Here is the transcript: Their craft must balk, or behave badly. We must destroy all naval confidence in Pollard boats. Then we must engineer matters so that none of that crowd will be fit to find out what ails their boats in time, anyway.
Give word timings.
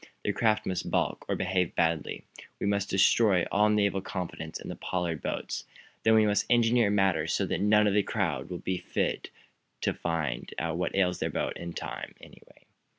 Their 0.23 0.33
craft 0.33 0.65
must 0.65 0.89
balk, 0.89 1.25
or 1.29 1.35
behave 1.35 1.75
badly. 1.75 2.23
We 2.59 2.65
must 2.65 2.89
destroy 2.89 3.45
all 3.51 3.69
naval 3.69 4.01
confidence 4.01 4.59
in 4.59 4.75
Pollard 4.77 5.21
boats. 5.21 5.65
Then 6.01 6.15
we 6.15 6.25
must 6.25 6.47
engineer 6.49 6.89
matters 6.89 7.33
so 7.33 7.45
that 7.45 7.61
none 7.61 7.85
of 7.85 7.93
that 7.93 8.07
crowd 8.07 8.49
will 8.49 8.57
be 8.57 8.79
fit 8.79 9.29
to 9.81 9.93
find 9.93 10.55
out 10.57 10.77
what 10.79 10.95
ails 10.95 11.19
their 11.19 11.29
boats 11.29 11.59
in 11.59 11.73
time, 11.73 12.15
anyway. 12.19 12.65